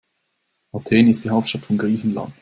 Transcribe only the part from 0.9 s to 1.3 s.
ist die